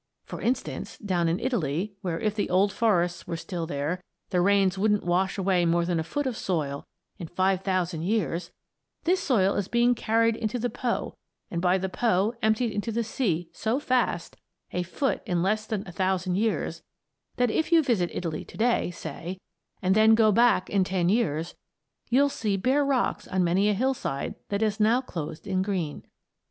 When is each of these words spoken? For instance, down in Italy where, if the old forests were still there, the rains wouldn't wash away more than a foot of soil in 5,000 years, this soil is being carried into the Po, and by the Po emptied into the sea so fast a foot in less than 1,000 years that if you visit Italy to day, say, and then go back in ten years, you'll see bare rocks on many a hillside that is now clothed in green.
For 0.25 0.41
instance, 0.41 0.97
down 0.97 1.27
in 1.29 1.39
Italy 1.39 1.93
where, 2.01 2.19
if 2.19 2.33
the 2.33 2.49
old 2.49 2.73
forests 2.73 3.27
were 3.27 3.37
still 3.37 3.67
there, 3.67 4.03
the 4.31 4.41
rains 4.41 4.75
wouldn't 4.75 5.03
wash 5.03 5.37
away 5.37 5.63
more 5.63 5.85
than 5.85 5.99
a 5.99 6.03
foot 6.03 6.25
of 6.25 6.35
soil 6.35 6.83
in 7.19 7.27
5,000 7.27 8.01
years, 8.01 8.49
this 9.03 9.19
soil 9.19 9.53
is 9.53 9.67
being 9.67 9.93
carried 9.93 10.35
into 10.35 10.57
the 10.57 10.71
Po, 10.71 11.13
and 11.51 11.61
by 11.61 11.77
the 11.77 11.87
Po 11.87 12.33
emptied 12.41 12.71
into 12.71 12.91
the 12.91 13.03
sea 13.03 13.51
so 13.53 13.77
fast 13.79 14.37
a 14.71 14.81
foot 14.81 15.21
in 15.27 15.43
less 15.43 15.67
than 15.67 15.83
1,000 15.83 16.33
years 16.35 16.81
that 17.35 17.51
if 17.51 17.71
you 17.71 17.83
visit 17.83 18.09
Italy 18.11 18.43
to 18.43 18.57
day, 18.57 18.89
say, 18.89 19.37
and 19.83 19.93
then 19.93 20.15
go 20.15 20.31
back 20.31 20.67
in 20.67 20.83
ten 20.83 21.09
years, 21.09 21.53
you'll 22.09 22.27
see 22.27 22.57
bare 22.57 22.83
rocks 22.83 23.27
on 23.27 23.43
many 23.43 23.69
a 23.69 23.75
hillside 23.75 24.33
that 24.49 24.63
is 24.63 24.79
now 24.79 24.99
clothed 24.99 25.45
in 25.45 25.61
green. 25.61 26.03